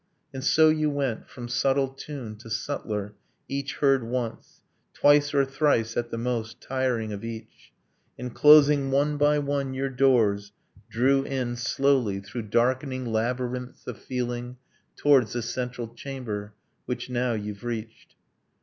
And 0.33 0.43
so 0.43 0.69
you 0.69 0.89
went 0.89 1.29
From 1.29 1.47
subtle 1.47 1.89
tune 1.89 2.35
to 2.37 2.49
subtler, 2.49 3.13
each 3.47 3.75
heard 3.75 4.01
once, 4.03 4.61
Twice 4.95 5.31
or 5.31 5.45
thrice 5.45 5.95
at 5.95 6.09
the 6.09 6.17
most, 6.17 6.59
tiring 6.59 7.13
of 7.13 7.23
each; 7.23 7.71
And 8.17 8.33
closing 8.33 8.89
one 8.89 9.17
by 9.17 9.37
one 9.37 9.75
your 9.75 9.91
doors, 9.91 10.53
drew 10.89 11.21
in 11.21 11.55
Slowly, 11.55 12.19
through 12.19 12.47
darkening 12.49 13.05
labyrinths 13.05 13.85
of 13.85 13.99
feeling, 13.99 14.57
Towards 14.95 15.33
the 15.33 15.43
central 15.43 15.89
chamber... 15.93 16.55
Which 16.87 17.07
now 17.11 17.33
you've 17.33 17.63
reached. 17.63 18.15